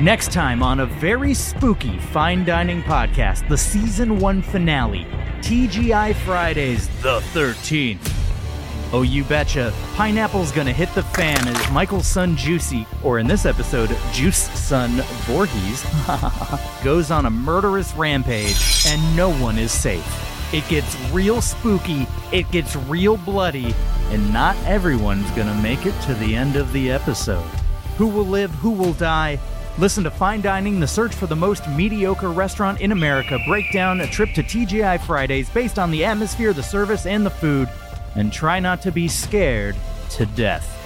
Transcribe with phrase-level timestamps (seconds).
[0.00, 5.04] Next time on a very spooky fine dining podcast, the season one finale,
[5.42, 8.00] TGI Fridays, the 13th.
[8.94, 13.44] Oh, you betcha, pineapple's gonna hit the fan as Michael's son Juicy, or in this
[13.44, 15.84] episode, Juice son Voorhees,
[16.82, 20.54] goes on a murderous rampage, and no one is safe.
[20.54, 23.74] It gets real spooky, it gets real bloody,
[24.08, 27.50] and not everyone's gonna make it to the end of the episode.
[27.98, 29.38] Who will live, who will die?
[29.80, 34.02] Listen to Fine Dining, the search for the most mediocre restaurant in America, break down
[34.02, 37.66] a trip to TGI Fridays based on the atmosphere, the service, and the food,
[38.14, 39.74] and try not to be scared
[40.10, 40.76] to death.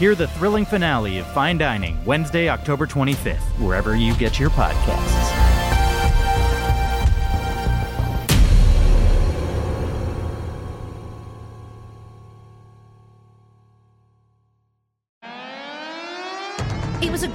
[0.00, 5.39] Hear the thrilling finale of Fine Dining Wednesday, October 25th, wherever you get your podcasts.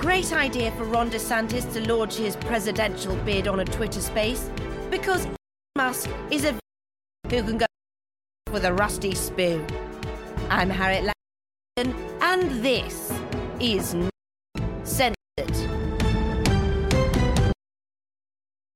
[0.06, 4.52] Great idea for Ron DeSantis to launch his presidential bid on a Twitter space
[4.92, 5.28] because
[5.76, 6.54] Musk is a
[7.32, 7.66] who can go
[8.52, 9.66] with a rusty spoon.
[10.52, 11.12] I'm Harriet
[11.76, 13.12] Langdon, and this
[13.60, 13.96] is
[14.84, 15.16] Censored.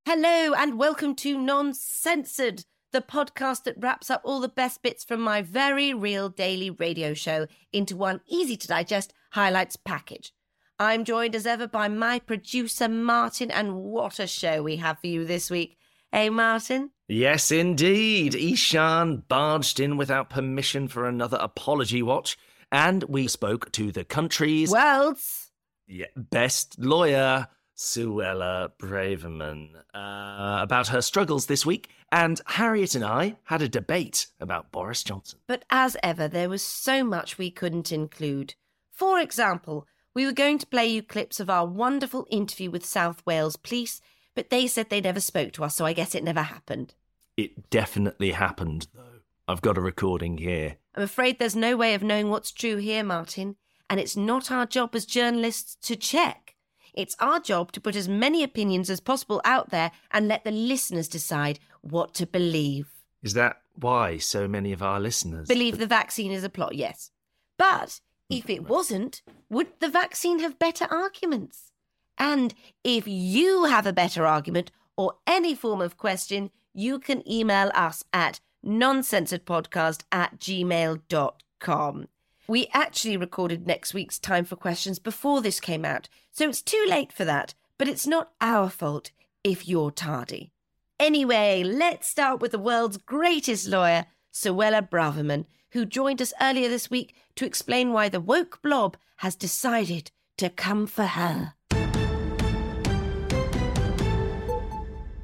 [0.08, 5.04] Hello, and welcome to Non Censored, the podcast that wraps up all the best bits
[5.04, 10.34] from my very real daily radio show into one easy to digest highlights package.
[10.82, 15.08] I'm joined as ever by my producer, Martin, and what a show we have for
[15.08, 15.78] you this week.
[16.10, 16.92] Hey, Martin?
[17.10, 18.32] Yes, indeed.
[18.32, 22.38] Eshaan barged in without permission for another apology watch,
[22.72, 25.52] and we spoke to the country's Worlds.
[25.86, 33.36] yeah, best lawyer, Suella Braverman, uh, about her struggles this week, and Harriet and I
[33.44, 35.40] had a debate about Boris Johnson.
[35.46, 38.56] But as ever, there was so much we couldn't include.
[38.94, 43.26] For example, we were going to play you clips of our wonderful interview with South
[43.26, 44.02] Wales Police,
[44.36, 46.94] but they said they never spoke to us, so I guess it never happened.
[47.38, 49.22] It definitely happened, though.
[49.48, 50.78] I've got a recording here.
[50.94, 53.56] I'm afraid there's no way of knowing what's true here, Martin,
[53.90, 56.56] and it's not our job as journalists to check.
[56.94, 60.52] It's our job to put as many opinions as possible out there and let the
[60.52, 62.88] listeners decide what to believe.
[63.24, 67.12] Is that why so many of our listeners Believe the vaccine is a plot, yes.
[67.58, 71.72] But if it wasn't, would the vaccine have better arguments?
[72.18, 72.54] And
[72.84, 78.04] if you have a better argument or any form of question, you can email us
[78.14, 82.08] at noncensoredpodcast at gmail.com.
[82.48, 86.84] We actually recorded next week's Time for Questions before this came out, so it's too
[86.88, 89.12] late for that, but it's not our fault
[89.44, 90.52] if you're tardy.
[91.00, 96.90] Anyway, let's start with the world's greatest lawyer, Suella Braverman, who joined us earlier this
[96.90, 101.54] week to explain why the woke blob has decided to come for her.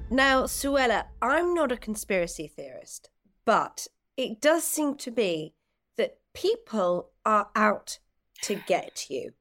[0.09, 3.09] Now, Suella, I'm not a conspiracy theorist,
[3.43, 5.53] but it does seem to be
[5.97, 7.99] that people are out
[8.43, 9.31] to get you.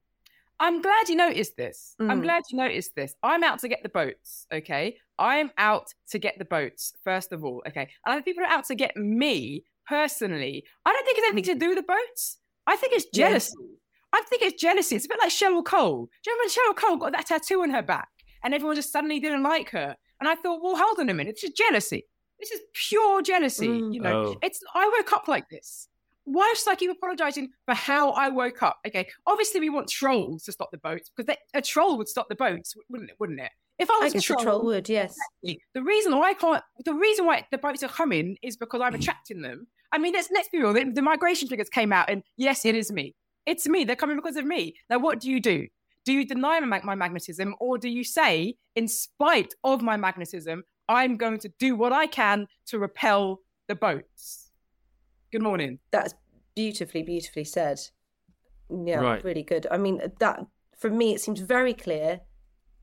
[0.59, 1.95] I'm glad you noticed this.
[2.01, 2.23] I'm Mm.
[2.23, 3.15] glad you noticed this.
[3.23, 4.97] I'm out to get the boats, okay?
[5.19, 7.91] I'm out to get the boats, first of all, okay?
[8.07, 10.65] And if people are out to get me personally.
[10.85, 12.39] I don't think it's anything to do with the boats.
[12.67, 13.29] I think it's Yeah.
[13.29, 13.55] jealousy.
[14.13, 14.97] I think it's jealousy.
[14.97, 16.07] It's a bit like Cheryl Cole.
[16.23, 18.09] Do you remember when Cheryl Cole got that tattoo on her back
[18.43, 19.97] and everyone just suddenly didn't like her?
[20.21, 21.35] And I thought, well, hold on a minute.
[21.37, 22.07] This is jealousy.
[22.39, 23.69] This is pure jealousy.
[23.69, 23.93] Mm.
[23.95, 24.37] You know, Oh.
[24.43, 25.89] it's I woke up like this.
[26.27, 28.79] Why should I keep apologizing for how I woke up?
[28.87, 32.29] Okay, obviously we want trolls to stop the boats because they, a troll would stop
[32.31, 33.17] the boats, wouldn't it?
[33.19, 33.51] Wouldn't it?
[33.79, 35.17] If I I was guess a a troll would, yes.
[35.43, 38.95] the reason why I can't, the reason why the boats are coming is because I'm
[38.95, 39.67] attracting them.
[39.91, 40.73] I mean, let's let's be real.
[40.73, 43.15] The, the migration figures came out, and yes, it is me.
[43.47, 43.85] It's me.
[43.85, 44.77] They're coming because of me.
[44.89, 45.67] Now, what do you do?
[46.05, 50.65] Do you deny my, my magnetism, or do you say, in spite of my magnetism,
[50.89, 54.51] I'm going to do what I can to repel the boats?
[55.33, 55.79] Good morning.
[55.91, 56.15] That's
[56.55, 57.81] beautifully, beautifully said.
[58.71, 59.25] Yeah, Right.
[59.25, 59.67] really good.
[59.71, 60.41] I mean, that
[60.79, 62.21] for me, it seems very clear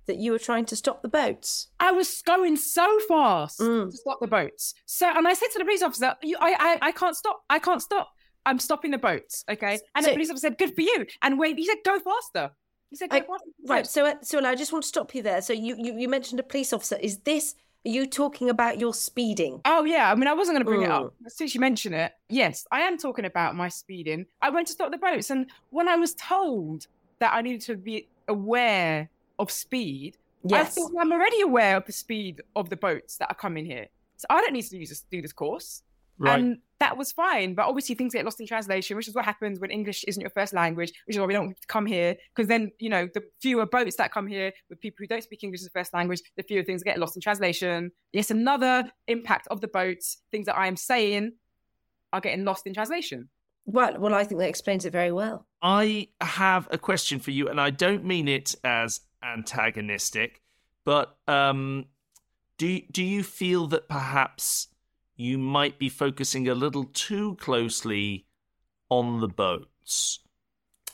[0.08, 1.68] that you were trying to stop the boats.
[1.80, 3.92] I was going so fast Mm.
[3.92, 4.74] to stop the boats.
[4.86, 7.44] So, and I said to the police officer, I, I, I can't stop.
[7.50, 8.10] I can't stop.
[8.46, 9.46] I'm stopping the boats.
[9.50, 9.80] Okay.
[9.96, 11.06] And So- the police officer said, good for you.
[11.22, 12.52] And wait, he said, go faster.
[12.90, 13.50] He said, go I- faster.
[13.68, 13.88] Right.
[13.88, 15.42] So, uh, so I just want to stop you there.
[15.42, 16.98] So, you, you, you mentioned a police officer.
[16.98, 17.56] Is this,
[17.86, 19.62] are you talking about your speeding?
[19.66, 21.06] Oh yeah, I mean, I wasn't going to bring it up.
[21.24, 21.30] Mm.
[21.32, 24.26] Since you mention it, yes, I am talking about my speeding.
[24.42, 26.88] I went to stop the boats, and when I was told
[27.20, 29.10] that I needed to be aware
[29.42, 30.76] of speed, I Yes.
[30.76, 33.88] thought well, I'm already aware of the speed of the boats that are coming here,
[34.18, 35.84] so I don't need to use this, do this course.
[36.18, 36.40] Right.
[36.40, 37.56] And that was fine.
[37.56, 40.30] But obviously, things get lost in translation, which is what happens when English isn't your
[40.30, 42.16] first language, which is why we don't come here.
[42.36, 45.44] Because then, you know, the fewer boats that come here with people who don't speak
[45.44, 47.92] English as a first language, the fewer things get lost in translation.
[48.14, 51.32] Yes, another impact of the boats, things that I am saying
[52.14, 53.30] are getting lost in translation.
[53.66, 55.48] Well, well, I think that explains it very well.
[55.62, 60.42] I have a question for you, and I don't mean it as antagonistic,
[60.84, 61.86] but um,
[62.58, 64.68] do do you feel that perhaps
[65.16, 68.26] you might be focusing a little too closely
[68.90, 70.20] on the boats?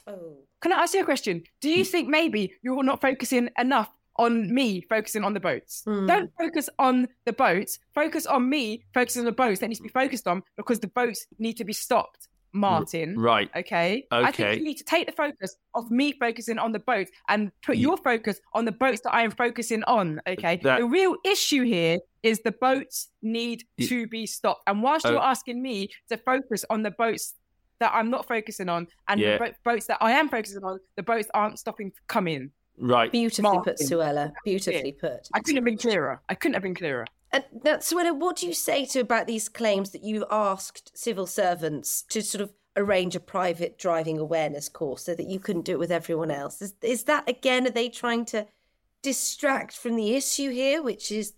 [0.05, 0.37] Oh.
[0.61, 1.43] Can I ask you a question?
[1.61, 5.83] Do you think maybe you're not focusing enough on me focusing on the boats?
[5.85, 6.07] Hmm.
[6.07, 7.79] Don't focus on the boats.
[7.93, 10.87] Focus on me focusing on the boats that needs to be focused on because the
[10.87, 13.19] boats need to be stopped, Martin.
[13.19, 13.49] Right.
[13.55, 14.05] Okay.
[14.11, 14.23] Okay.
[14.27, 17.51] I think you need to take the focus of me focusing on the boat and
[17.63, 20.19] put Ye- your focus on the boats that I am focusing on.
[20.25, 20.59] Uh, okay.
[20.63, 24.63] That- the real issue here is the boats need Ye- to be stopped.
[24.67, 25.11] And whilst Oh.
[25.11, 27.35] you're asking me to focus on the boats
[27.79, 29.37] that I'm not focusing on and Yeah.
[29.37, 32.51] the bo- boats that I am focusing on, the boats aren't stopping coming.
[32.79, 33.11] Right.
[33.11, 34.31] Beautifully put, Suella.
[34.45, 35.27] Beautifully put.
[35.33, 36.21] I couldn't have been clearer.
[36.29, 37.05] I couldn't have been clearer.
[37.31, 41.27] And now, Suella, what do you say to about these claims that you've asked civil
[41.27, 45.73] servants to sort of arrange a private driving awareness course so that you couldn't do
[45.73, 46.61] it with everyone else?
[46.61, 47.67] Is, is that again?
[47.67, 48.47] Are they trying to
[49.01, 51.33] distract from the issue here, which is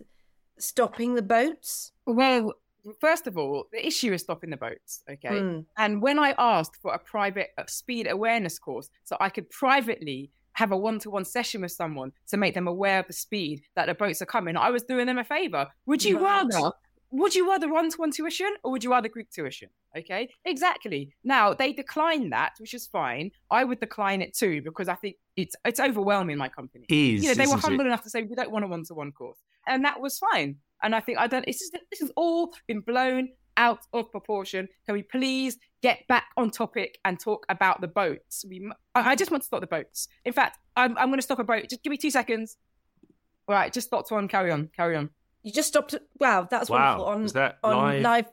[0.58, 1.92] stopping the boats?
[2.06, 2.54] Well,
[3.00, 5.02] first of all, the issue is stopping the boats.
[5.10, 5.40] Okay.
[5.40, 5.60] Hmm.
[5.76, 10.30] And when I asked for a private uh, speed awareness course so I could privately
[10.54, 13.62] have a one to one session with someone to make them aware of the speed
[13.76, 15.68] that the boats are coming, I was doing them a favor.
[15.86, 16.44] Would you Right.
[16.52, 16.72] rather?
[17.12, 19.68] Would you rather one to one tuition or would you rather group tuition?
[19.98, 21.12] Okay, exactly.
[21.24, 23.32] Now they declined that, which is fine.
[23.50, 27.28] I would decline it too because I think it's it's overwhelming my company Is you
[27.30, 27.88] know, they were humble it?
[27.88, 30.56] enough to say we don't want a one-to-one course, and that was fine.
[30.82, 31.44] And I think I don't.
[31.48, 34.68] It's just, this has all been blown out of proportion.
[34.86, 38.44] Can we please get back on topic and talk about the boats?
[38.48, 38.56] We,
[38.94, 40.08] I I just want to stop the boats.
[40.24, 41.68] In fact, I'm, I'm going to stop a boat.
[41.68, 42.56] Just give me two seconds.
[43.48, 44.26] All right, just stopped one.
[44.28, 44.70] Carry on.
[44.76, 45.10] Carry on.
[45.42, 45.94] You just stopped.
[46.18, 47.06] Wow, that's Wow, wonderful.
[47.12, 48.02] On, is that on live?
[48.02, 48.26] live?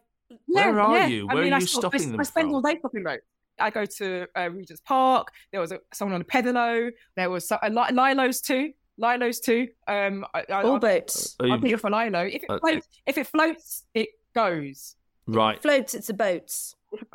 [0.48, 1.28] Where are you?
[1.30, 2.56] I mean, are I you stop- I- stopping them I spend from?
[2.56, 3.24] all day stopping boats.
[3.60, 5.30] I go to uh, Regent's Park.
[5.52, 6.92] There was a, someone on a pedalo.
[7.16, 8.72] There was so, uh, Li- Lilo's too.
[9.00, 9.70] Lilo's too.
[9.88, 11.36] Um, I, I, All I- boats.
[11.40, 12.20] Are I'll you- be for Lilo.
[12.26, 14.96] If it Uh, floats, if it floats, it goes.
[15.28, 15.62] Right.
[15.62, 15.94] Floats.
[15.94, 16.52] It's a boat.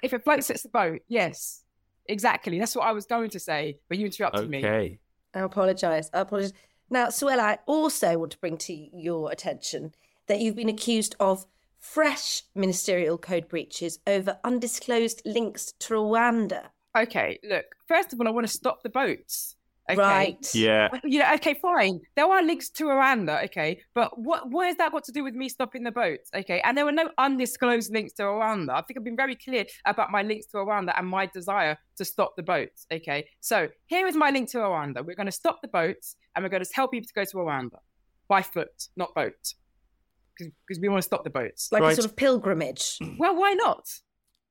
[0.03, 1.01] If it floats, it's a boat.
[1.09, 1.65] Yes,
[2.07, 2.59] exactly.
[2.59, 4.59] That's what I was going to say, but you interrupted me.
[4.59, 4.99] Okay.
[5.35, 6.11] I apologise.
[6.13, 6.53] I apologise.
[6.91, 9.95] Now, Suella, I also want to bring to your attention
[10.27, 11.47] that you've been accused of
[11.81, 16.67] fresh ministerial code breaches over undisclosed links to Rwanda.
[16.97, 17.65] Okay, look.
[17.89, 19.57] First of all, I want to stop the boats.
[19.91, 19.99] Okay?
[19.99, 20.55] Right.
[20.55, 20.89] Yeah.
[21.03, 22.01] You know, okay, fine.
[22.15, 25.35] There are links to Rwanda, okay, but what what has that got to do with
[25.35, 26.31] me stopping the boats?
[26.35, 28.71] Okay, and there were no undisclosed links to Rwanda.
[28.71, 32.05] I think I've been very clear about my links to Rwanda and my desire to
[32.05, 32.87] stop the boats.
[32.93, 35.05] Okay, so here is my link to Rwanda.
[35.05, 37.37] We're going to stop the boats and we're going to tell people to go to
[37.37, 37.79] Rwanda
[38.29, 39.55] by foot, not boat,
[40.39, 41.71] because we want to stop the boats.
[41.73, 41.93] Like Right.
[41.93, 42.99] a sort of pilgrimage.
[43.19, 43.89] Well, why not?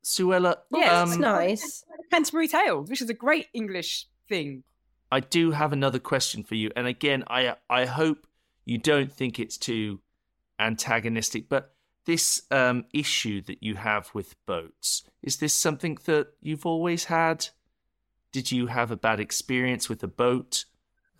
[0.03, 1.83] Suella, Yes, That's um, nice.
[2.11, 4.63] Canterbury Tales, which is a great English thing.
[5.11, 6.71] I do have another question for you.
[6.75, 8.25] And again, I I hope
[8.65, 9.99] you don't think it's too
[10.59, 11.73] antagonistic, but
[12.05, 17.47] this um, issue that you have with boats, is this something that you've always had?
[18.31, 20.65] Did you have a bad experience with a boat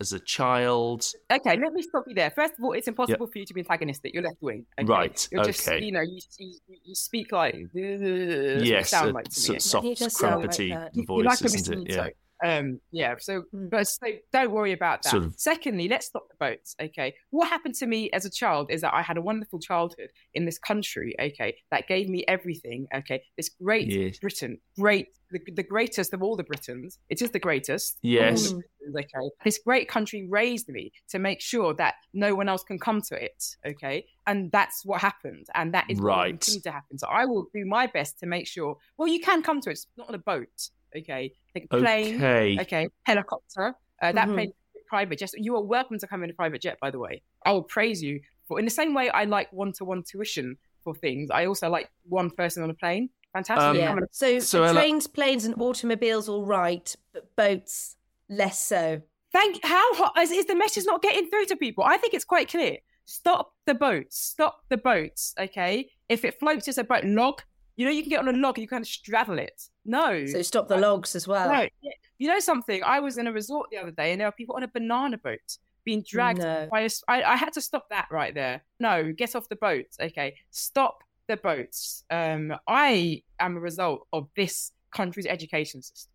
[0.00, 1.04] as a child?
[1.30, 2.30] Okay, let me stop you there.
[2.30, 4.14] First of all, it's impossible for you to be antagonistic.
[4.14, 4.64] You're left wing.
[4.80, 4.86] Okay?
[4.88, 5.84] Right, You're just, okay.
[5.84, 7.54] you know, you, you, you speak like.
[7.74, 9.56] You yes, sound a like to sort me.
[9.56, 10.60] of soft, He does like.
[10.94, 11.94] You- voice, you like a isn't it?
[11.94, 12.08] Yeah.
[12.42, 12.58] Nito.
[12.60, 13.14] Um, yeah.
[13.18, 13.70] So, Mm.
[13.70, 15.10] but so don't worry about that.
[15.10, 16.74] Sort of- Secondly, let's stop the boats.
[16.80, 17.14] Okay.
[17.30, 20.44] What happened to me as a child is that I had a wonderful childhood in
[20.44, 21.14] this country.
[21.20, 22.86] Okay, that gave me everything.
[22.94, 24.18] Okay, this great Yes.
[24.18, 26.98] Britain, great, the, the greatest of all the Britons.
[27.08, 27.98] It is the greatest.
[28.02, 28.50] Yes.
[28.50, 32.62] the Britons, Okay, this great country raised me to make sure that no one else
[32.64, 33.42] can come to it.
[33.66, 36.30] Okay, and that's what happened, and that is what will Right.
[36.40, 36.98] continue to happen.
[36.98, 38.76] So I will do my best to make sure.
[38.98, 40.70] Well, you can come to it, it's not on a boat.
[40.96, 42.16] Okay, take a plane.
[42.16, 42.58] Okay.
[42.60, 43.74] Okay, helicopter.
[44.00, 44.34] Uh, that Mhm.
[44.34, 45.30] plane is private jet.
[45.36, 47.22] You are welcome to come in a private jet, by the way.
[47.44, 50.56] I will praise you for in the same way I like one to one tuition
[50.84, 51.30] for things.
[51.30, 53.10] I also like one person on a plane.
[53.32, 53.62] Fantastic.
[53.64, 53.96] Um, yeah.
[54.10, 57.96] So, Suella- trains, planes, and automobiles, all right, but boats,
[58.28, 59.00] less so.
[59.32, 59.64] Thank.
[59.64, 61.84] How hot is, is the message not getting through to people?
[61.84, 62.76] I think it's quite clear.
[63.06, 64.18] Stop the boats.
[64.18, 65.34] Stop the boats.
[65.38, 65.88] Okay.
[66.10, 67.40] If it floats, it's a boat log.
[67.76, 69.62] You know, you can get on a log and you kind of straddle it.
[69.84, 70.26] No.
[70.26, 71.48] So stop the logs as well.
[71.48, 71.72] Right.
[72.18, 72.82] You know something?
[72.84, 75.18] I was in a resort the other day and there were people on a banana
[75.18, 76.68] boat being dragged No.
[76.70, 76.90] by a.
[77.08, 78.62] I, I had to stop that right there.
[78.78, 79.86] No, get off the boat.
[80.00, 80.34] Okay.
[80.50, 82.04] Stop the boats.
[82.10, 86.12] Um, I am a result of this country's education system.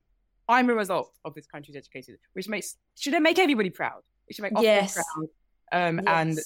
[0.48, 4.02] I'm a result of this country's education, system, which makes should it make everybody proud?
[4.28, 4.94] It should make us Yes.
[4.94, 5.28] proud.
[5.72, 6.38] Um, And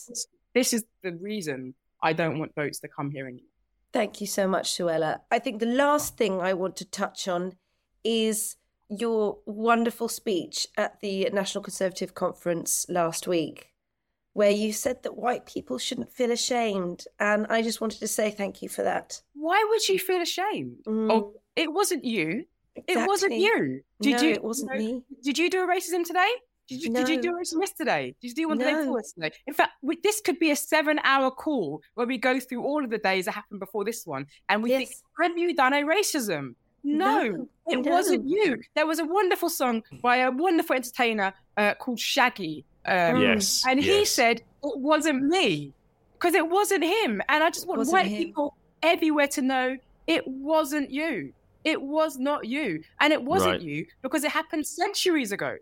[0.56, 3.46] this is the reason I don't want boats to come here anymore.
[3.94, 5.22] Thank you so much, Suella.
[5.30, 7.54] I think the last thing I want to touch on
[8.04, 8.56] is
[8.90, 13.74] your wonderful speech at the National Conservative Conference last week,
[14.34, 17.06] where you said that white people shouldn't feel ashamed.
[17.20, 19.22] And I just wanted to say thank you for that.
[19.34, 20.78] Why would you feel ashamed?
[20.88, 22.46] Mm, Oh, it wasn't you.
[22.88, 23.82] It wasn't you.
[24.02, 24.34] Did no, you?
[24.34, 25.04] it wasn't no, me.
[25.22, 26.32] Did you do a racism today?
[26.68, 28.16] Did you, did you do a racism yesterday?
[28.22, 28.80] Did you do one the day No.
[28.82, 29.32] before yesterday?
[29.46, 32.90] In fact, we, this could be a seven-hour call where we go through all of
[32.90, 35.04] the days that happened before this one, and we think, Yes.
[35.22, 37.92] "Have you done a racism?" No, No, it no.
[37.92, 38.60] wasn't you.
[38.74, 43.64] There was a wonderful song by a wonderful entertainer uh, called Shaggy, um, Yes.
[43.68, 44.46] and he said it
[44.78, 45.74] wasn't me
[46.14, 47.22] because it wasn't him.
[47.30, 48.18] And I just want white him.
[48.18, 49.78] people everywhere to know
[50.08, 51.34] it wasn't you.
[51.64, 53.62] It was not you, and it wasn't Right.
[53.62, 55.58] you because it happened centuries ago.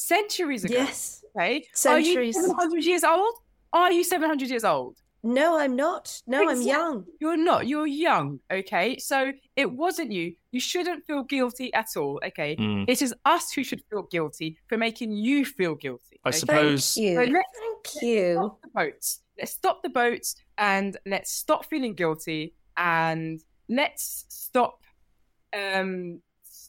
[0.00, 0.74] Centuries ago.
[0.74, 1.22] Yes.
[1.36, 1.66] Okay.
[1.74, 2.34] Centuries.
[2.36, 3.34] Are you 700 years old?
[3.72, 4.96] Are you 700 years old?
[5.22, 6.22] No, I'm not.
[6.26, 7.04] No, I'm young.
[7.20, 7.66] You're not.
[7.68, 8.40] You're young.
[8.50, 8.98] Okay.
[8.98, 10.34] So it wasn't you.
[10.52, 12.18] You shouldn't feel guilty at all.
[12.24, 12.56] Okay.
[12.56, 12.86] Mm.
[12.88, 16.18] It is us who should feel guilty for making you feel guilty.
[16.24, 16.38] I okay?
[16.38, 17.14] suppose- Thank you.
[17.14, 18.32] So let's Thank you.
[18.32, 19.20] stop the boats.
[19.38, 24.78] Let's stop the boats and let's stop feeling guilty and let's stop
[25.52, 26.22] um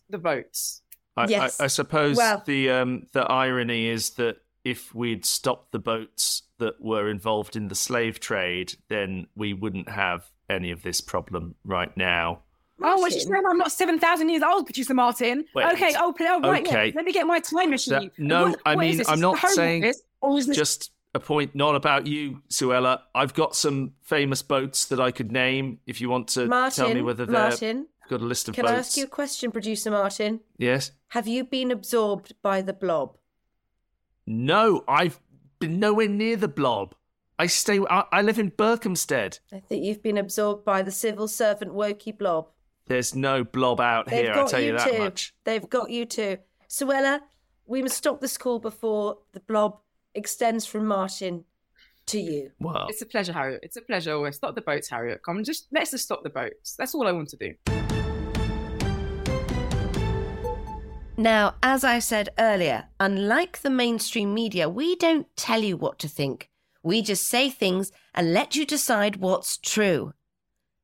[0.10, 0.81] the boats.
[1.18, 1.60] I, Yes.
[1.60, 6.44] I, I suppose Well- the um, the irony is that if we'd stopped the boats
[6.60, 11.56] that were involved in the slave trade, then we wouldn't have any of this problem
[11.66, 12.42] right now.
[12.84, 13.44] Oh, what you saying?
[13.48, 15.46] I'm not seven thousand years old, producer Martin.
[15.54, 15.66] Wait.
[15.74, 16.72] okay, oh, oh right, yeah.
[16.72, 16.92] Okay.
[16.96, 18.12] Let me get my time machine.
[18.18, 19.08] no, What- I what is mean, this?
[19.10, 22.42] I'm Is not this saying- Office, or is this Just a point, not about you,
[22.50, 23.02] Suella.
[23.14, 26.94] I've got some famous boats that I could name if you want to Martin, tell
[26.96, 28.74] me whether they've Martin, got a list of can boats.
[28.74, 30.42] I ask you a question, producer Martin?
[30.58, 30.92] Yes.
[31.10, 33.18] Have you been absorbed by the blob?
[34.28, 35.20] No, I've
[35.60, 36.94] been nowhere near the blob.
[37.40, 37.80] I stay.
[37.90, 39.40] I, I live in Berkhamsted.
[39.52, 42.50] I think you've been absorbed by the civil servant Wokey blob.
[42.88, 44.34] There's no blob out They've here.
[44.34, 44.98] got I'll tell you, that too.
[45.00, 45.34] much.
[45.44, 46.38] They've got you too.
[46.70, 47.22] Suella,
[47.66, 49.80] we must stop this call before the blob
[50.14, 51.46] extends from Martin
[52.08, 52.52] to you.
[52.60, 53.62] Well, It's a pleasure, Harriet.
[53.64, 54.14] It's a pleasure.
[54.14, 55.22] Always stop the boats, Harriet.
[55.24, 56.76] Come, just let's just stop the boats.
[56.78, 57.81] That's all I want to do.
[61.22, 66.08] Now, as I said earlier, unlike the mainstream media, we don't tell you what to
[66.08, 66.50] think.
[66.82, 70.14] We just say things and let you decide what's true.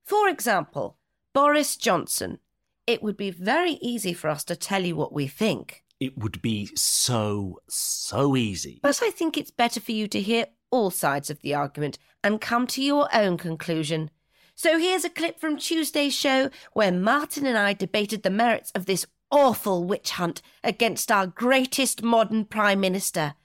[0.06, 1.00] For example,
[1.34, 2.38] Boris Johnson.
[2.86, 5.84] It would be very easy for us to tell you what we think.
[6.00, 8.80] it would be so so easy.
[8.84, 12.40] But I think it's better for you to hear all sides of the argument and
[12.40, 14.12] come to your own conclusion.
[14.54, 18.86] So here's a clip from Tuesday's show where Martin and I debated the merits of
[18.86, 23.36] this awful witch hunt against our greatest modern Prime Minister.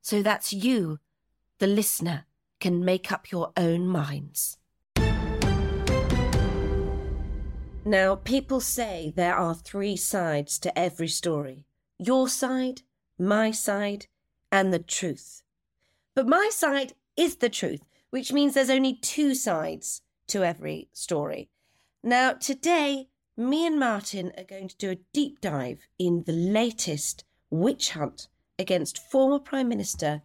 [0.00, 0.98] So that's you,
[1.58, 2.26] the listener,
[2.60, 4.58] can make up your own minds.
[7.84, 11.64] Now, people say there are three sides to every story
[11.98, 12.80] your side,
[13.18, 14.06] my side,
[14.50, 15.42] and the truth.
[16.14, 21.50] But my side is the truth, which means there's only two sides to every story.
[22.02, 23.09] Now, today,
[23.40, 28.28] me and Martin are going to do a deep dive in the latest witch hunt
[28.58, 30.22] against former Prime Minister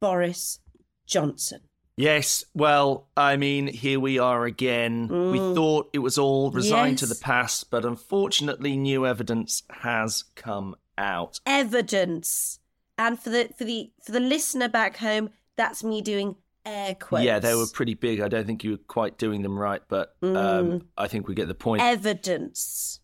[0.00, 0.58] Boris
[1.06, 1.60] Johnson.
[1.96, 5.08] Yes, well, I mean, here we are again.
[5.08, 5.54] We Mm.
[5.54, 11.40] thought it was all resigned to the past, but unfortunately, new evidence has come out.
[11.46, 12.58] evidence.
[12.98, 17.24] And for the for the for the listener back home, that's me doing air quotes.
[17.24, 18.20] Yeah, they were pretty big.
[18.20, 20.82] I don't think you were quite doing them right, but um, Mm.
[20.98, 21.82] I think we get the point.
[21.82, 23.00] evidence.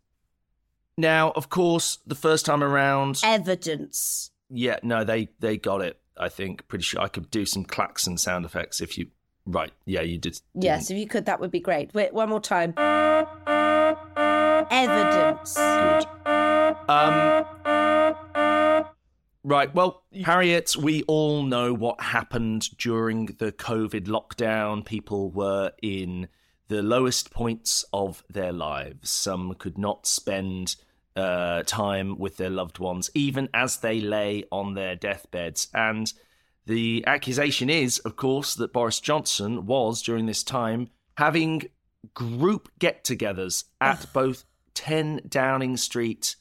[0.98, 4.30] now, of course, the first time around, Evidence.
[4.50, 5.98] yeah, no, they they got it.
[6.18, 9.06] I think pretty sure I could do some klaxon sound effects if you.
[9.46, 10.40] Right, yeah, you did.
[10.54, 11.92] Yes, if you could, that would be great.
[11.94, 12.74] Wait, one more time.
[14.70, 15.54] Evidence.
[15.56, 16.06] Good.
[16.88, 17.44] Um.
[19.44, 19.74] Right.
[19.74, 24.84] Well, Harriet, we all know what happened during the COVID lockdown.
[24.84, 26.28] People were in
[26.68, 29.10] the lowest points of their lives.
[29.10, 30.76] Some could not spend
[31.16, 35.68] uh, time with their loved ones, even as they lay on their deathbeds.
[35.74, 36.12] And
[36.66, 41.64] the accusation is, of course, that Boris Johnson was, during this time, having
[42.14, 44.44] group get togethers at both
[44.74, 46.36] 10 Downing Street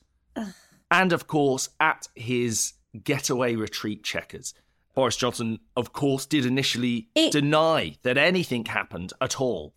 [0.91, 4.53] and, of course, at his getaway retreat Chequers.
[4.93, 9.73] Boris Johnson, of course, did initially It- deny that anything happened at all.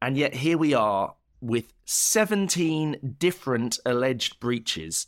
[0.00, 5.06] And yet here we are with 17 different alleged breaches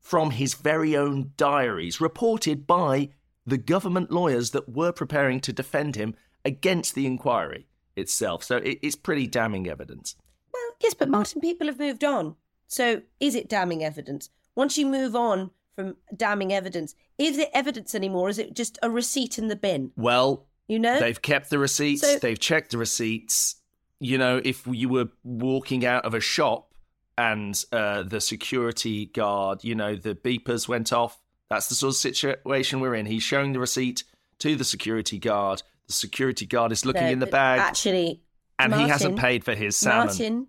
[0.00, 3.10] from his very own diaries, reported by
[3.46, 8.44] the government lawyers that were preparing to defend him against the inquiry itself.
[8.44, 10.14] So it, it's pretty damning evidence.
[10.52, 12.36] Well, yes, but Martin, people have moved on.
[12.66, 14.30] So is it damning evidence?
[14.54, 18.28] Once you move on from damning evidence, is it evidence anymore?
[18.28, 19.92] Is it just a receipt in the bin?
[19.96, 20.98] Well, You know?
[20.98, 22.00] They've kept the receipts.
[22.02, 23.56] So- they've checked the receipts.
[24.00, 26.72] You know, if you were walking out of a shop
[27.16, 31.96] and uh, the security guard, you know, the beepers went off, that's the sort of
[31.96, 33.06] situation we're in.
[33.06, 34.04] He's showing the receipt
[34.40, 35.62] to the security guard.
[35.86, 38.22] The security guard is looking No, in the bag, Actually,
[38.58, 40.06] and he hasn't paid for his salmon.
[40.06, 40.46] Martin,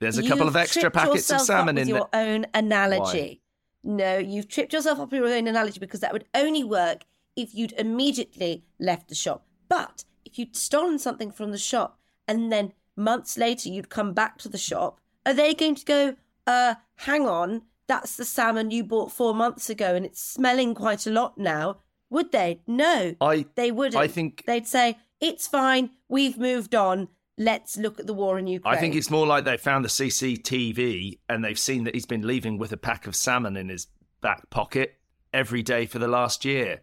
[0.00, 2.26] There's a couple of extra packets of salmon in your there.
[2.28, 3.42] own analogy.
[3.86, 7.04] No, you've tripped yourself up with your own analogy because that would only work
[7.36, 9.46] if you'd immediately left the shop.
[9.68, 14.38] But if you'd stolen something from the shop and then months later you'd come back
[14.38, 16.16] to the shop, are they going to go,
[16.48, 21.06] uh, hang on, that's the salmon you bought four months ago and it's smelling quite
[21.06, 21.78] a lot now?
[22.10, 22.60] Would they?
[22.66, 23.14] No.
[23.20, 24.02] I They wouldn't.
[24.02, 28.46] I think They'd say, it's fine, we've moved on, let's look at the war in
[28.46, 28.74] Ukraine.
[28.74, 32.26] I think it's more like they found the CCTV and they've seen that he's been
[32.26, 33.86] leaving with a pack of salmon in his
[34.20, 34.98] back pocket
[35.32, 36.82] every day for the last year.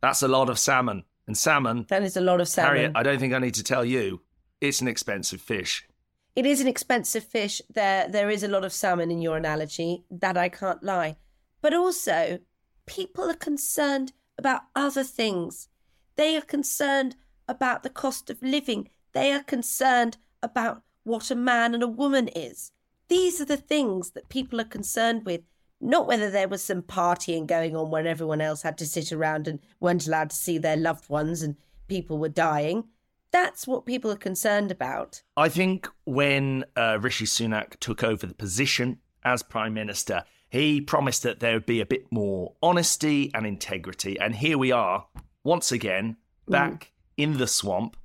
[0.00, 1.04] That's a lot of salmon.
[1.26, 2.76] And salmon, That is a lot of salmon.
[2.76, 4.22] Harriet, I don't think I need to tell you,
[4.60, 5.86] it's an expensive fish.
[6.34, 7.62] It is an expensive fish.
[7.72, 10.04] There, there is a lot of salmon in your analogy.
[10.10, 11.16] That I can't lie.
[11.60, 12.40] But also,
[12.86, 15.68] people are concerned about other things.
[16.16, 18.88] They are concerned about the cost of living.
[19.12, 22.72] They are concerned about what a man and a woman is.
[23.08, 25.42] These are the things that people are concerned with,
[25.80, 29.48] not whether there was some partying going on when everyone else had to sit around
[29.48, 31.56] and weren't allowed to see their loved ones and
[31.88, 32.84] people were dying.
[33.30, 35.22] That's what people are concerned about.
[35.36, 41.22] I think when uh, Rishi Sunak took over the position as Prime Minister, he promised
[41.22, 44.20] that there would be a bit more honesty and integrity.
[44.20, 45.06] And here we are,
[45.44, 46.16] once again,
[46.46, 47.96] back in the swamp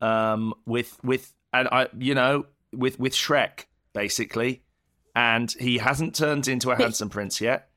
[0.00, 4.62] um, with, with, and I, you know, with, with Shrek, basically.
[5.14, 7.68] And he hasn't turned into a handsome prince yet.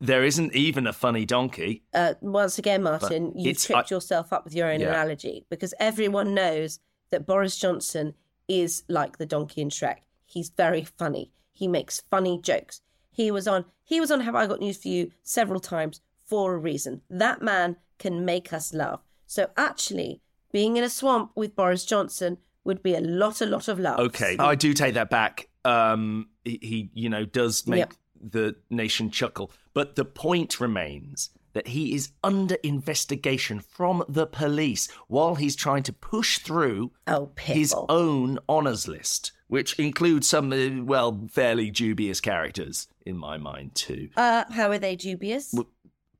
[0.00, 1.84] There isn't even a funny donkey.
[1.94, 4.88] uh, once again, Martin, you've tripped I- yourself up with your own Yeah.
[4.88, 8.14] analogy because everyone knows that Boris Johnson
[8.48, 9.98] is like the donkey in Shrek.
[10.24, 11.30] He's very funny.
[11.52, 12.80] He makes funny jokes.
[13.10, 16.54] He was on he was on Have I Got News for You several times for
[16.54, 17.02] a reason.
[17.10, 19.00] That man can make us laugh.
[19.26, 20.21] So actually,
[20.52, 23.98] being in a swamp with Boris Johnson would be a lot, a lot of love.
[23.98, 25.48] Okay, I do take that back.
[25.64, 27.92] Um, he, he you know, does make Yep.
[28.30, 34.88] the nation chuckle, but the point remains that he is under investigation from the police
[35.08, 40.82] while he's trying to push through Oh, his own honours list, which includes some, uh,
[40.84, 44.08] well, fairly dubious characters in my mind too.
[44.16, 45.54] Uh, how are they dubious?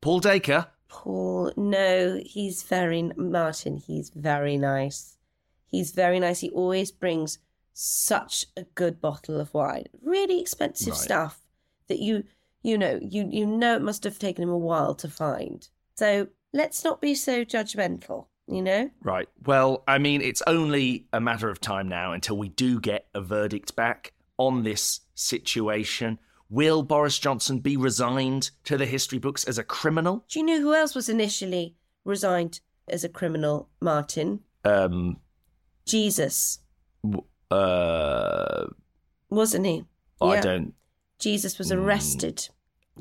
[0.02, 3.78] Paul Dacre, Paul, no, he's very Martin.
[3.78, 5.16] He's very nice.
[5.66, 6.40] He's very nice.
[6.40, 7.38] He always brings
[7.72, 11.00] such a good bottle of wine, really expensive Right.
[11.00, 11.40] stuff
[11.88, 12.24] that you
[12.62, 15.66] you know you you know it must have taken him a while to find.
[15.94, 18.26] So let's not be so judgmental.
[18.46, 19.28] You know, Right.
[19.46, 23.22] Well, I mean, it's only a matter of time now until we do get a
[23.22, 26.18] verdict back on this situation.
[26.52, 30.26] Will Boris Johnson be resigned to the history books as a criminal?
[30.28, 33.70] do you know who else was initially resigned as a criminal?
[33.80, 35.16] Martin, Um,
[35.86, 36.58] Jesus,
[37.02, 38.66] w- uh,
[39.30, 39.84] wasn't he?
[40.20, 40.40] I Yeah.
[40.42, 40.74] don't.
[41.18, 41.76] Jesus was Mm.
[41.78, 42.48] arrested.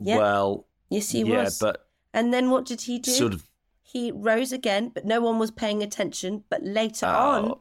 [0.01, 0.17] Yeah.
[0.17, 1.59] Well, yes, he yeah, was.
[1.59, 3.11] but And then what did he do?
[3.11, 3.49] sort of.
[3.83, 6.45] He rose again, but no one was paying attention.
[6.49, 7.09] But later Oh.
[7.11, 7.57] on, a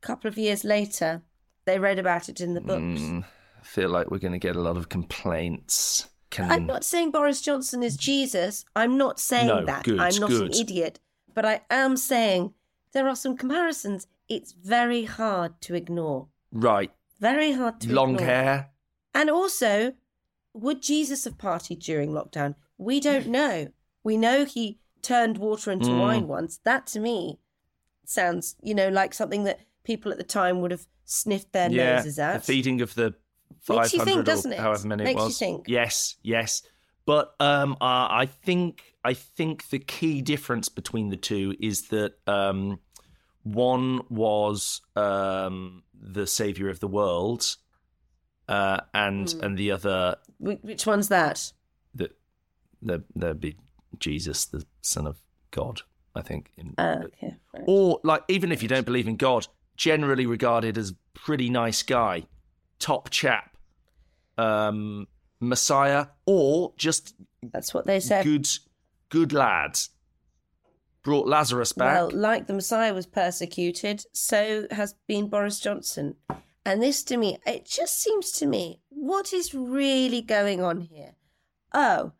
[0.00, 1.22] couple of years later,
[1.66, 3.00] they read about it in the books.
[3.00, 3.24] mm,
[3.66, 6.08] feel like we're going to get a lot of complaints.
[6.30, 8.64] Can I'm not saying Boris Johnson is Jesus.
[8.74, 9.84] I'm not saying No, that.
[9.84, 10.54] good, I'm not good.
[10.54, 10.98] an idiot.
[11.34, 12.54] But I am saying
[12.92, 14.06] there are some comparisons.
[14.28, 16.28] It's very hard to ignore.
[16.52, 16.90] right?
[17.20, 18.26] Very hard to Long ignore.
[18.26, 18.70] hair.
[19.14, 19.94] And also,
[20.52, 22.54] would Jesus have partied during lockdown?
[22.78, 23.68] We don't know.
[24.02, 26.00] We know he turned water into Mm.
[26.00, 26.58] wine once.
[26.64, 27.38] That to me
[28.04, 31.96] sounds, you know, like something that people at the time would have sniffed their yeah,
[31.96, 32.34] noses at.
[32.34, 33.14] the feeding of the
[33.68, 34.58] Makes you 500 think, doesn't it?
[34.58, 35.38] however many Makes it you was.
[35.38, 35.64] think.
[35.68, 36.62] Yes, yes.
[37.04, 42.14] But um, uh, I think I think the key difference between the two is that
[42.26, 42.80] um,
[43.44, 47.56] one was um, the savior of the world,
[48.48, 49.44] uh, and Hmm.
[49.44, 51.52] and the other Which one's that?
[51.94, 52.10] the
[52.82, 53.56] the there'd be
[53.98, 55.20] Jesus, the Son of
[55.52, 55.82] God.
[56.14, 56.50] I think.
[56.56, 57.36] In, Uh, okay.
[57.54, 57.64] right.
[57.66, 62.24] or like even if you don't believe in God, generally regarded as pretty nice guy,
[62.78, 63.56] top chap,
[64.38, 65.06] um,
[65.40, 68.24] messiah, or just That's what they said.
[68.24, 68.46] good,
[69.08, 69.78] good lad.
[71.02, 71.94] Brought Lazarus back.
[71.94, 76.16] Well, like the Messiah was persecuted, so has been Boris Johnson.
[76.64, 81.12] And this to me, it just seems to me, what is really going on here?
[81.72, 82.10] Oh,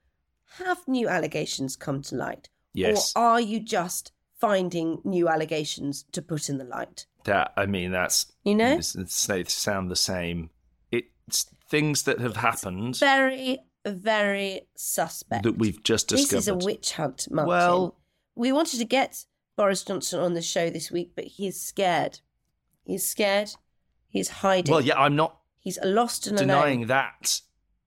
[0.58, 2.48] have new allegations come to light?
[2.74, 7.06] yes, Or are you just finding new allegations to put in the light?
[7.26, 8.66] That I mean that's You know?
[8.72, 10.50] it's- it's- they sound the same.
[10.90, 15.42] It's things that have happened Very, very suspect.
[15.44, 16.36] that we've just discovered.
[16.38, 17.48] this is a witch hunt, Martin.
[17.48, 17.96] Well-
[18.34, 19.24] we wanted to get
[19.56, 22.20] Boris Johnson on the show this week, but he's scared.
[22.84, 23.50] He's scared.
[24.08, 24.70] He's hiding.
[24.72, 26.88] Well, yeah, I'm not He's lost and denying alone.
[26.88, 27.40] that,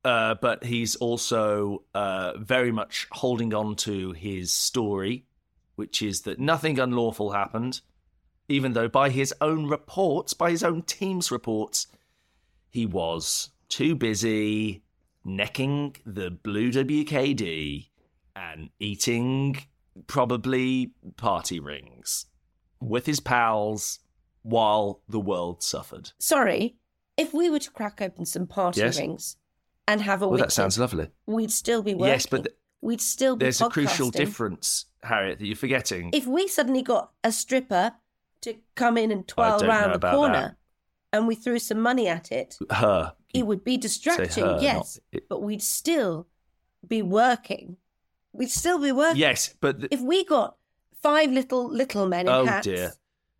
[0.03, 5.25] uh, but he's also uh, very much holding on to his story,
[5.75, 7.81] which is that nothing unlawful happened,
[8.49, 11.87] even though by his own reports, by his own team's reports,
[12.69, 14.83] he was too busy
[15.23, 17.89] necking the blue WKD
[18.35, 19.57] and eating
[20.07, 22.25] probably party rings
[22.79, 23.99] with his pals
[24.41, 26.11] while the world suffered.
[26.19, 26.75] Sorry,
[27.17, 28.97] if we were to crack open some party Yes.
[28.97, 29.37] rings
[29.87, 31.09] and have a Well, that sounds lovely.
[31.27, 32.13] we'd still be working.
[32.13, 36.09] Yes, but th- we'd still be There's a crucial difference, Harriet, that you're forgetting.
[36.13, 37.93] If we suddenly got a stripper
[38.41, 40.57] to come in and twirl don't round the corner
[41.11, 43.13] and we threw some money at it, her.
[43.33, 46.27] it would be distracting, her, yes, but we'd still
[46.87, 47.77] be working.
[48.31, 49.17] We'd still be working.
[49.17, 50.55] Yes, but th- If we got
[51.01, 52.93] five little little men in Oh, hats dear.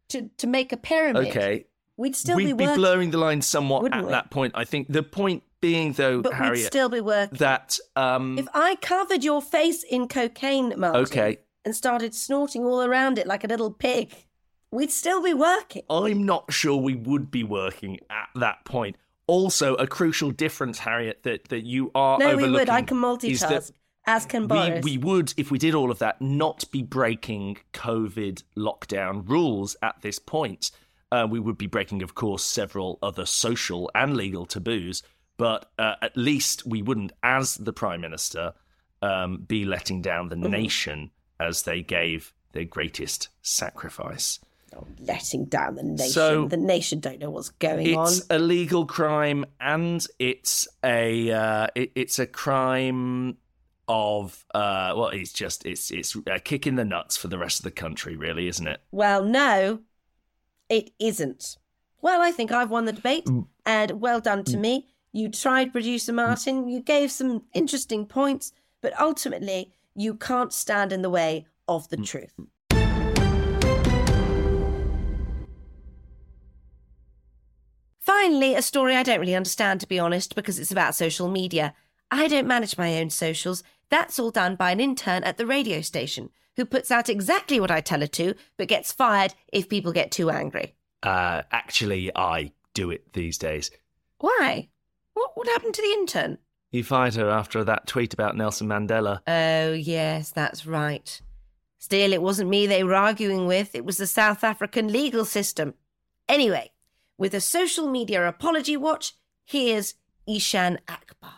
[0.09, 2.57] to to make a pyramid, okay, we'd still be working.
[2.57, 4.11] we'd be be, blurring the line somewhat at we?
[4.11, 4.53] that point.
[4.55, 7.37] I think the point being, though, but we'd Harriet, still be working.
[7.37, 12.81] that um, if I covered your face in cocaine, Martin, okay, and started snorting all
[12.81, 14.25] around it like a little pig,
[14.71, 15.83] we'd still be working.
[15.89, 18.95] I'm not sure we would be working at that point.
[19.27, 22.69] Also, a crucial difference, Harriet, that that you are no, we would.
[22.69, 23.71] I can multitask,
[24.07, 24.83] as can Boris.
[24.83, 29.75] We, we would, if we did all of that, not be breaking COVID lockdown rules
[29.83, 30.71] at this point.
[31.11, 35.01] Uh, we would be breaking, of course, several other social and legal taboos,
[35.37, 38.53] but uh, at least we wouldn't, as the Prime Minister,
[39.01, 40.51] um, be letting down the Mm-hmm.
[40.51, 44.39] nation as they gave their greatest sacrifice.
[44.75, 46.09] Oh, letting down the nation.
[46.11, 48.07] So- the nation don't know what's going It's on.
[48.07, 53.37] It's a legal crime, and it's a uh, it, it's a crime
[53.87, 57.59] of uh, well, it's just it's it's a kick in the nuts for the rest
[57.59, 58.81] of the country, really, isn't it?
[58.91, 59.79] Well, no,
[60.69, 61.57] it isn't.
[62.01, 63.47] Well, I think I've won the debate, Mm.
[63.65, 64.87] and well done to me.
[65.11, 66.69] You tried, producer Martin.
[66.69, 68.51] You gave some interesting points,
[68.81, 71.89] but ultimately, you can't stand in the way of Mm.
[71.89, 72.33] the truth.
[78.21, 81.73] Finally, a story I don't really understand, to be honest, because it's about social media.
[82.11, 83.63] I don't manage my own socials.
[83.87, 87.71] That's all done by an intern at the radio station who puts out exactly what
[87.71, 90.75] I tell her to, but gets fired if people get too angry.
[91.01, 93.71] Uh, actually, I do it these days.
[94.17, 94.67] Why?
[95.13, 96.39] What, what happened to the intern?
[96.71, 99.21] You fired her after that tweet about Nelson Mandela.
[99.27, 101.21] Oh, yes, that's right.
[101.77, 105.73] Still, it wasn't me they were arguing with, it was the South African legal system.
[106.27, 106.71] Anyway,
[107.19, 109.13] with a social media apology watch,
[109.45, 109.93] here's
[110.27, 111.33] Eshaan Akbar.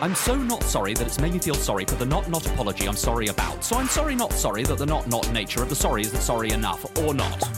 [0.00, 2.86] I'm so not sorry that it's made me feel sorry for the not not apology
[2.86, 3.64] I'm sorry about.
[3.64, 6.50] So I'm sorry not sorry that the not not nature of the sorry isn't sorry
[6.50, 7.48] enough, or not.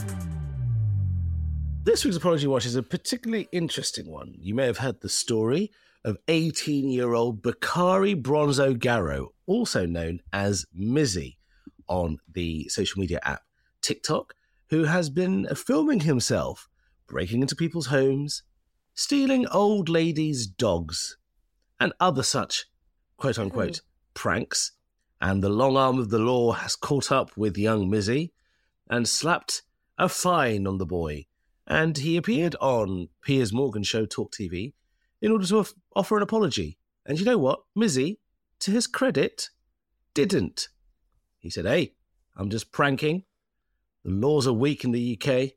[1.83, 4.33] This week's Apology Watch is a particularly interesting one.
[4.39, 5.71] You may have heard the story
[6.03, 11.35] of 18 year old Bakari Bronze O'Garro, also known as Mizzy
[11.87, 13.43] on the social media app
[13.81, 14.33] TikTok,
[14.69, 16.69] who has been filming himself
[17.07, 18.43] breaking into people's homes,
[18.93, 21.17] stealing old ladies' dogs,
[21.79, 22.65] and other such
[23.17, 23.83] quote unquote hmm.
[24.13, 24.71] pranks.
[25.21, 28.31] And the long arm of the law has caught up with young Mizzy
[28.89, 29.63] and slapped
[29.97, 31.25] a fine on the boy
[31.67, 34.73] and he appeared on Piers Morgan show Talk TV
[35.21, 35.65] in order to
[35.95, 36.77] offer an apology.
[37.05, 37.61] And you know what?
[37.75, 38.17] Mizzy,
[38.59, 39.49] to his credit,
[40.13, 40.69] didn't.
[41.39, 41.93] He said, Hey,
[42.35, 43.23] I'm just pranking.
[44.03, 45.53] The laws are weak in the UK.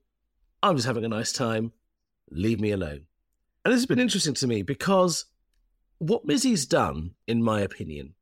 [0.63, 1.73] I'm just having a nice time.
[2.31, 3.07] Leave me alone.
[3.65, 5.27] And this has been interesting to me because
[5.99, 8.15] what Mizzy's done, in my opinion,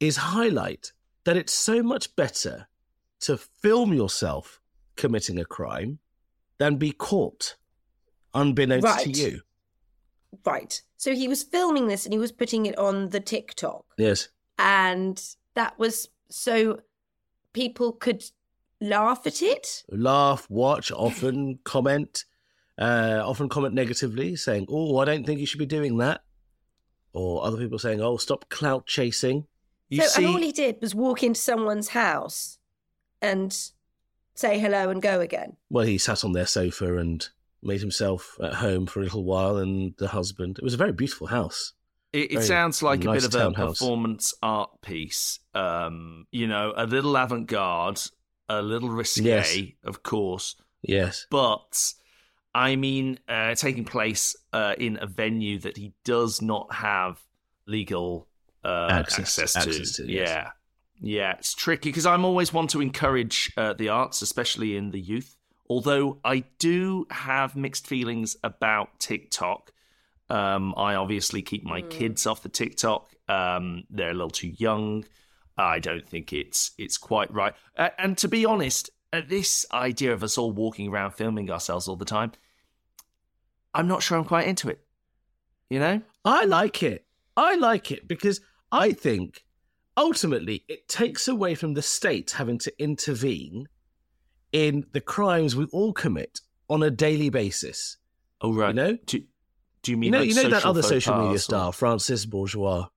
[0.00, 0.92] is highlight
[1.24, 2.68] that it's so much better
[3.20, 4.60] to film yourself
[4.96, 5.98] committing a crime
[6.58, 7.56] than be caught
[8.34, 9.40] unbeknownst to you.
[10.44, 10.82] Right.
[10.96, 13.84] So he was filming this and he was putting it on the TikTok.
[13.96, 14.28] Yes.
[14.58, 15.22] And
[15.54, 16.80] that was so
[17.52, 18.24] people could
[18.84, 19.84] laugh at it.
[19.90, 22.24] laugh, watch, often comment,
[22.78, 26.22] uh, often comment negatively, saying, "Oh, I don't think you should be doing that,"
[27.12, 29.46] or other people saying, "Oh, stop clout chasing."
[29.88, 32.58] You so, see, and all he did was walk into someone's house
[33.20, 33.56] and
[34.34, 35.56] say hello and go again.
[35.70, 37.28] Well, he sat on their sofa and
[37.62, 40.58] made himself at home for a little while, and the husband.
[40.58, 41.72] It was a very beautiful house.
[42.12, 43.78] It, it sounds like a bit of a townhouse.
[43.78, 45.40] performance art piece.
[45.52, 48.00] Um, you know, a little avant garde,
[48.48, 49.58] a little risque, Yes.
[49.84, 51.92] of course, Yes, but
[52.54, 57.18] I mean, uh, taking place uh, in a venue that he does not have
[57.66, 58.28] legal
[58.64, 60.06] uh, Access- access, access to.
[60.06, 60.28] to, yes.
[60.28, 60.50] Yeah,
[61.00, 65.00] yeah, it's tricky because I'm always one to encourage uh, the arts, especially in the
[65.00, 65.36] youth.
[65.68, 69.72] Although I do have mixed feelings about TikTok.
[70.30, 73.10] Um, I obviously keep my kids off the TikTok.
[73.28, 75.04] Um, they're a little too young.
[75.56, 77.54] I don't think it's it's quite right.
[77.76, 81.86] Uh, and to be honest, uh, this idea of us all walking around filming ourselves
[81.86, 82.32] all the time,
[83.72, 84.80] I'm not sure I'm quite into it.
[85.70, 86.02] You know?
[86.24, 87.06] I like it.
[87.36, 88.40] I like it because
[88.70, 89.44] I think
[89.96, 93.68] ultimately it takes away from the state having to intervene
[94.52, 97.96] in the crimes we all commit on a daily basis.
[98.40, 98.68] Oh right.
[98.68, 98.98] You know?
[99.06, 99.22] Do,
[99.82, 102.24] do you mean You know, like you know that other social media or- star, Francis
[102.26, 102.88] Bourgeois.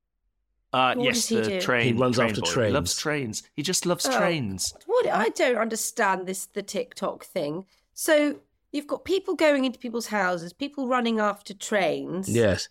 [0.78, 1.62] Uh, What yes, does he the do?
[1.62, 1.86] train.
[1.96, 2.48] He runs train after boy.
[2.48, 2.74] He trains.
[2.74, 3.44] loves trains.
[3.56, 4.18] He just loves Oh.
[4.18, 4.74] trains.
[4.86, 7.66] What I don't understand this the TikTok thing.
[7.94, 8.40] So
[8.72, 12.30] you've got people going into people's houses, people running after trains.
[12.30, 12.70] Yes.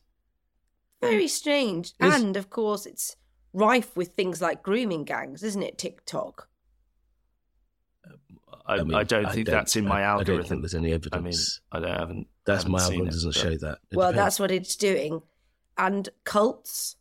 [1.00, 1.94] Very strange.
[2.00, 3.16] Is- and of course it's
[3.52, 6.48] rife with things like grooming gangs, isn't it, TikTok?
[8.68, 10.44] I, I, mean, don't think that's in my I- I don't algorithm.
[10.48, 11.60] think there's any evidence.
[11.72, 11.84] I mean.
[11.84, 12.26] I don't haven't.
[12.44, 13.78] That's haven't my seen algorithm it, doesn't but- show that.
[13.90, 14.24] It well, depends.
[14.24, 15.22] that's what it's doing.
[15.78, 16.96] And cults.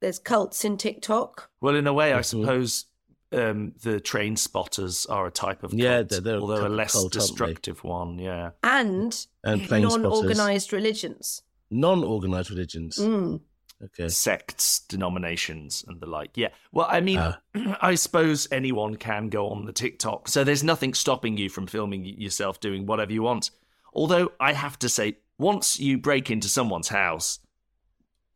[0.00, 1.50] There's cults in TikTok.
[1.60, 2.84] Well, in a way, I suppose
[3.32, 6.66] um, the train spotters are a type of cult, Yeah, they're- they're although a type
[6.70, 8.18] of less cult, destructive one.
[8.18, 8.50] Yeah.
[8.62, 10.18] And, And plane non spotters.
[10.18, 11.42] organized religions.
[11.70, 12.98] non-organized religions.
[12.98, 13.40] Mm.
[13.84, 14.08] Okay.
[14.08, 16.30] sects, denominations, and the like.
[16.34, 16.48] Yeah.
[16.72, 17.38] Well, I mean, Ah.
[17.82, 22.04] I suppose anyone can go on the TikTok, so there's nothing stopping you from filming
[22.06, 23.50] yourself doing whatever you want.
[23.92, 27.38] Although I have to say, once you break into someone's house,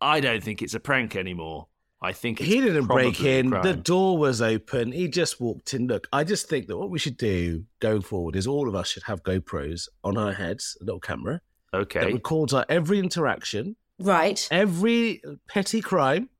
[0.00, 1.68] I don't think it's a prank anymore.
[2.02, 3.50] I think it's He didn't break in.
[3.50, 4.92] The door was open.
[4.92, 5.86] He just walked in.
[5.86, 8.88] Look, I just think that what we should do going forward is all of us
[8.88, 11.42] should have GoPros on our heads, a little camera
[11.74, 12.00] Okay.
[12.00, 14.48] that records our every interaction, Right.
[14.50, 16.30] every petty crime,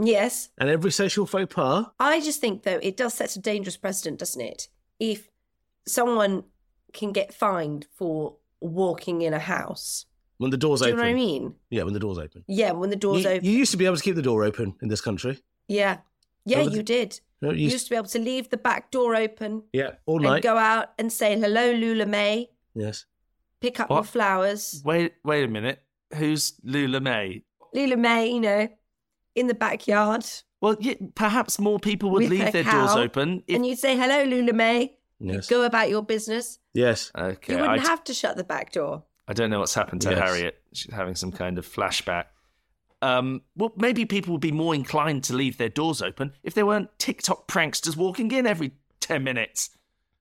[0.00, 0.50] Yes.
[0.58, 1.86] and every social faux pas.
[1.98, 4.68] I just think, though, it does set a dangerous precedent, doesn't it?
[5.00, 5.28] If
[5.88, 6.44] someone
[6.92, 10.06] can get fined for walking in a house.
[10.38, 11.54] When the door's Do you know what I mean?
[11.70, 12.44] Yeah, when the door's open.
[12.48, 13.44] Yeah, when the door's you, open.
[13.44, 15.38] you used to be able to keep the door open in this country.
[15.68, 15.98] Yeah.
[16.44, 17.20] Yeah, Well, you did.
[17.40, 19.92] You know, You you used to be able to leave the back door open yeah,
[20.06, 20.42] all and night.
[20.42, 23.06] go out and say, hello, Lula May, yes.
[23.60, 23.96] pick up What?
[23.96, 24.82] your flowers.
[24.84, 25.80] Wait, wait a minute.
[26.14, 27.44] Who's Lula May?
[27.72, 28.68] Lula May, you know,
[29.34, 30.24] in the backyard.
[30.60, 33.42] Well, yeah, perhaps more people would leave her their doors open.
[33.46, 33.56] If...
[33.56, 34.96] And you'd say, hello, Lula May.
[35.20, 35.46] Yes.
[35.48, 36.58] Go about your business.
[36.74, 37.10] Yes.
[37.16, 39.04] Okay, you I, wouldn't have to shut the back door.
[39.26, 40.18] I don't know what's happened to Yes.
[40.18, 40.60] Harriet.
[40.72, 42.26] She's having some kind of flashback.
[43.02, 46.64] Um, well, maybe people would be more inclined to leave their doors open if there
[46.66, 49.70] weren't TikTok pranksters walking in every ten minutes.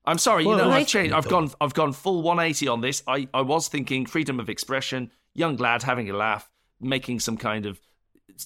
[0.06, 1.14] I'm sorry, Well, you know, I've changed.
[1.14, 3.02] I've gone, I've gone full 180 on this.
[3.08, 6.50] I, I was thinking freedom of expression, young lad having a laugh,
[6.82, 7.80] making some kind of,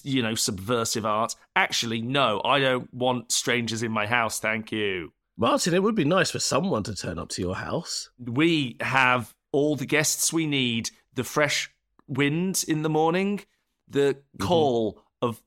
[0.04, 1.34] you know, subversive art.
[1.56, 4.38] Actually, no, I don't want strangers in my house.
[4.38, 5.12] Thank you.
[5.36, 8.08] Martin, it would be nice for someone to turn up to your house.
[8.24, 11.70] we have all the guests we need the fresh
[12.06, 13.40] wind in the morning
[13.88, 14.46] the Mm-hmm.
[14.46, 15.40] call of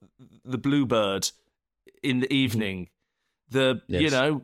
[0.43, 1.29] the bluebird
[2.03, 2.89] in the evening
[3.49, 4.03] the you Mm-hmm.
[4.03, 4.11] Yes.
[4.11, 4.41] know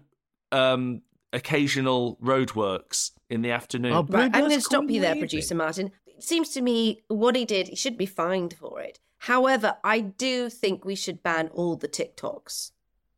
[0.52, 1.02] um
[1.34, 5.20] occasional roadworks in the afternoon Oh, Right, I'm going to stop you there, amazing.
[5.28, 5.92] producer Martin.
[6.06, 9.00] It seems to me what he did, he should be fined for it.
[9.20, 12.72] However, I do think we should ban all the TikToks.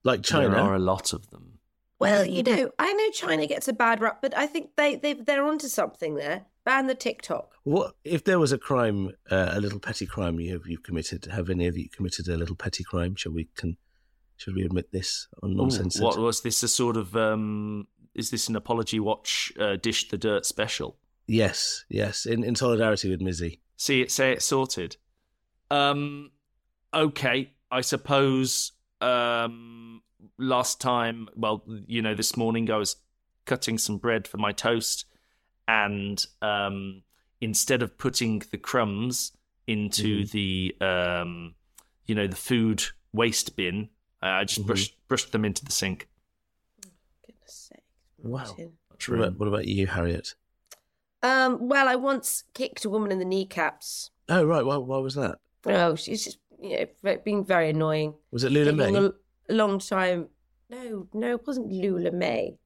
[0.04, 0.50] Like China.
[0.50, 1.59] there are a lot of them
[2.00, 5.14] Well, you know, I know China gets a bad rap, but I think they, they
[5.14, 6.46] they're onto something there.
[6.66, 7.54] Ban the TikTok.
[7.64, 11.26] What if there was a crime, uh, a little petty crime you have you committed?
[11.26, 13.16] Have any of you committed a little petty crime?
[13.16, 13.78] Shall we can?
[14.38, 16.00] Should we admit this on Ooh, nonsense?
[16.00, 20.18] what was this a sort of um is this an apology watch uh, dish the
[20.18, 20.98] dirt special
[21.30, 22.26] Yes, yes.
[22.26, 23.60] In in solidarity with Mizzy.
[23.78, 24.98] See it, say it sorted.
[25.70, 26.32] Um,
[26.92, 28.72] okay, I suppose.
[29.02, 30.02] Um,
[30.38, 32.98] last time, well, you know, this morning I was
[33.46, 35.06] cutting some bread for my toast,
[35.68, 37.04] and um,
[37.42, 39.32] instead of putting the crumbs
[39.68, 41.56] into the, um,
[42.06, 42.84] you know, the food
[43.14, 43.90] waste bin,
[44.22, 44.68] I just Mhm.
[44.68, 46.08] brushed brushed them into the sink.
[47.26, 47.84] Goodness sake.
[48.18, 48.44] Wow.
[48.46, 48.74] Martin.
[49.08, 50.36] What about, what about you, Harriet?
[51.24, 54.12] Um, well, I once kicked a woman in the kneecaps.
[54.28, 54.66] Oh, right.
[54.66, 55.40] Why, why was that?
[55.66, 58.14] Oh, she's just you know ve- being very annoying.
[58.32, 58.94] Was it Lula May?
[58.96, 59.12] A,
[59.50, 60.30] a long time.
[60.70, 62.58] No, no, it wasn't Lula May.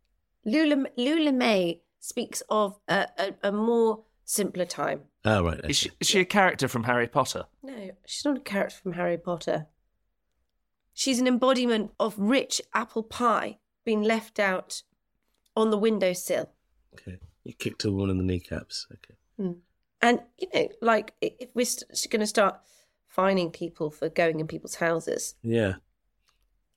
[0.46, 5.02] Lula Lula May speaks of a, a, a more simpler time.
[5.26, 5.62] Oh, right.
[5.70, 7.46] Is she, is she a character from Harry Potter?
[7.62, 9.68] No, she's not a character from Harry Potter.
[10.94, 14.84] She's an embodiment of rich apple pie being left out
[15.56, 16.52] on the windowsill.
[16.94, 17.18] Okay.
[17.44, 18.88] You kicked a woman in the kneecaps.
[18.92, 19.16] Okay.
[19.38, 19.60] Hmm.
[20.02, 21.66] And, you know, like if we're
[22.10, 22.60] going to start
[23.14, 25.76] fining people for going in people's houses, Yeah.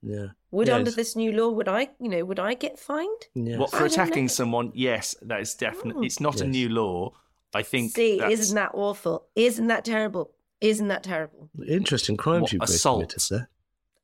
[0.03, 0.27] Yeah.
[0.51, 3.23] would Yeah, under it's- this new law, would I, you know, would I get fined?
[3.35, 3.57] Yeah.
[3.59, 4.71] What for don't attacking someone?
[4.75, 6.03] Yes, that is definitely.
[6.03, 6.07] Mm.
[6.07, 7.13] It's not a new law.
[7.55, 7.93] I think.
[7.93, 9.27] See, that's- isn't that awful?
[9.35, 10.33] Isn't that terrible?
[10.61, 11.49] Isn't that terrible?
[11.67, 12.97] Interesting crimes you've both assault?
[13.01, 13.49] committed there.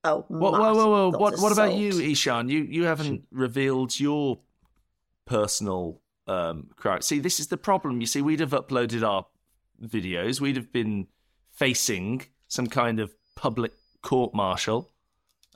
[0.04, 1.18] Oh, Whoa, whoa, whoa, whoa!
[1.18, 1.90] What, what about you.
[1.92, 2.48] Eshaan?
[2.50, 4.38] You you haven't revealed your
[5.26, 7.02] personal um, crime.
[7.02, 8.00] See, this is the problem.
[8.00, 9.26] You see, we'd have uploaded our
[9.80, 10.40] videos.
[10.40, 11.06] We'd have been
[11.52, 14.90] facing some kind of public court martial,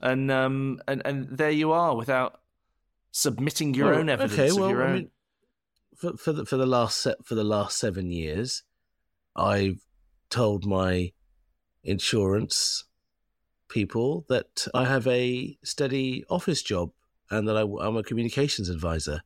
[0.00, 2.40] and um, and and there you are without
[3.12, 4.94] submitting your Well, own evidence Okay, of well, your I own.
[4.94, 5.10] mean,
[5.96, 8.62] for for the for the last set for the last seven years,
[9.34, 9.80] I've
[10.30, 11.12] told my
[11.84, 12.84] insurance
[13.68, 16.90] people that I have a steady office job
[17.30, 19.22] and that I, am a communications advisor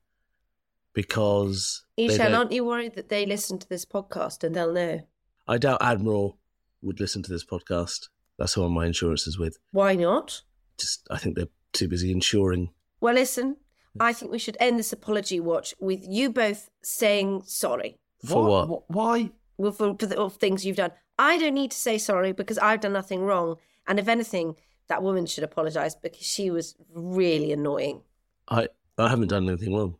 [0.92, 4.72] because they Eshaan, don't- aren't you worried that they listen to this podcast and they'll
[4.72, 5.00] know?
[5.46, 6.38] I doubt Admiral
[6.82, 8.08] would listen to this podcast.
[8.38, 9.58] That's who my insurance is with.
[9.72, 10.42] Why not?
[10.78, 12.70] Just I think they're too busy insuring.
[13.00, 13.56] Well, listen,
[13.98, 18.90] I think we should end this apology watch with you both saying sorry For what?
[18.90, 19.30] Why?
[19.58, 20.92] well, for, for the of things you've done.
[21.18, 23.56] I don't need to say sorry because I've done nothing wrong.
[23.86, 24.56] And if anything,
[24.88, 28.02] that woman should apologise because she was really annoying.
[28.48, 29.96] I I haven't done anything wrong.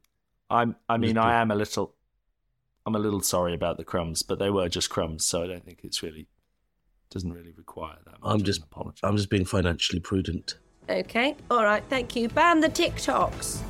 [0.48, 0.76] I'm.
[0.88, 1.94] I mean, I am a little.
[2.86, 5.64] I'm a little sorry about the crumbs, but they were just crumbs, so I don't
[5.64, 6.26] think it's really
[7.10, 8.20] doesn't really require that.
[8.22, 9.00] Much I'm just apology.
[9.02, 10.56] I'm just being financially prudent.
[10.88, 12.28] Okay, all right, thank you.
[12.28, 13.60] Ban the TikToks.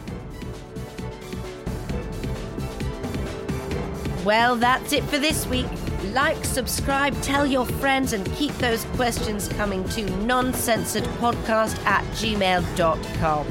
[4.24, 5.66] Well, that's it for this week.
[6.12, 13.46] Like, subscribe, tell your friends, and keep those questions coming to noncensoredpodcast at gmail.com.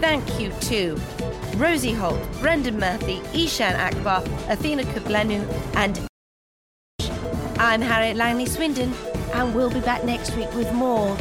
[0.00, 1.00] Thank you to
[1.56, 5.98] Rosie Holt, Brendan Murphy, Eshaan Akbar, Athena Kugblenu, and
[7.58, 8.92] I'm Harriet Langley Swindon,
[9.32, 11.16] and we'll be back next week with more